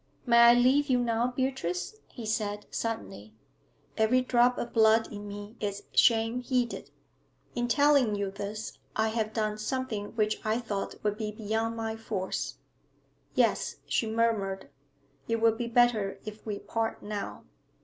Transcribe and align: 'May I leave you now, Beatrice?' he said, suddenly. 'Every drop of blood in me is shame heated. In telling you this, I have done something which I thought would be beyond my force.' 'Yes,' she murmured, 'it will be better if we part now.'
'May 0.25 0.37
I 0.39 0.53
leave 0.55 0.89
you 0.89 0.97
now, 0.97 1.27
Beatrice?' 1.27 1.97
he 2.07 2.25
said, 2.25 2.65
suddenly. 2.71 3.35
'Every 3.97 4.21
drop 4.21 4.57
of 4.57 4.73
blood 4.73 5.11
in 5.13 5.27
me 5.27 5.55
is 5.59 5.83
shame 5.93 6.41
heated. 6.41 6.89
In 7.53 7.67
telling 7.67 8.15
you 8.15 8.31
this, 8.31 8.79
I 8.95 9.09
have 9.09 9.31
done 9.31 9.59
something 9.59 10.15
which 10.15 10.43
I 10.43 10.57
thought 10.59 10.95
would 11.03 11.17
be 11.19 11.31
beyond 11.31 11.75
my 11.75 11.95
force.' 11.95 12.55
'Yes,' 13.35 13.75
she 13.85 14.09
murmured, 14.09 14.71
'it 15.27 15.39
will 15.39 15.53
be 15.53 15.67
better 15.67 16.19
if 16.25 16.47
we 16.47 16.57
part 16.57 17.03
now.' 17.03 17.43